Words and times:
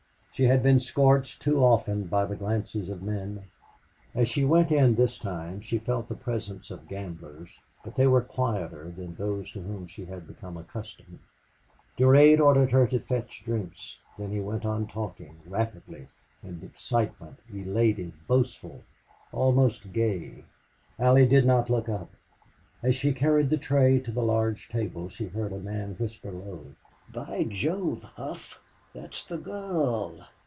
She 0.33 0.47
had 0.47 0.63
been 0.63 0.79
scorched 0.79 1.43
too 1.43 1.63
often 1.63 2.05
by 2.07 2.25
the 2.25 2.35
glances 2.35 2.89
of 2.89 3.03
men. 3.03 3.43
As 4.15 4.27
she 4.27 4.43
went 4.43 4.71
in 4.71 4.95
this 4.95 5.19
time 5.19 5.61
she 5.61 5.77
felt 5.77 6.07
the 6.07 6.15
presence 6.15 6.71
of 6.71 6.87
gamblers, 6.87 7.51
but 7.83 7.93
they 7.95 8.07
were 8.07 8.23
quieter 8.23 8.89
than 8.89 9.13
those 9.13 9.51
to 9.51 9.61
whom 9.61 9.85
she 9.85 10.05
had 10.05 10.25
become 10.25 10.57
accustomed. 10.57 11.19
Durade 11.95 12.39
ordered 12.39 12.71
her 12.71 12.87
to 12.87 12.99
fetch 12.99 13.43
drinks, 13.45 13.97
then 14.17 14.31
he 14.31 14.39
went 14.39 14.65
on 14.65 14.87
talking, 14.87 15.37
rapidly, 15.45 16.07
in 16.41 16.63
excitement, 16.63 17.37
elated, 17.53 18.13
boastful, 18.25 18.81
almost 19.31 19.93
gay. 19.93 20.43
Allie 20.97 21.27
did 21.27 21.45
not 21.45 21.69
look 21.69 21.87
up. 21.87 22.09
As 22.81 22.95
she 22.95 23.13
carried 23.13 23.51
the 23.51 23.57
tray 23.57 23.99
to 23.99 24.11
the 24.11 24.23
large 24.23 24.69
table 24.69 25.07
she 25.07 25.27
heard 25.27 25.53
a 25.53 25.59
man 25.59 25.93
whisper 25.99 26.31
low: 26.31 26.73
"By 27.13 27.43
jove!... 27.43 28.01
Hough, 28.17 28.59
that's 28.93 29.23
the 29.23 29.37
girl!" 29.37 30.27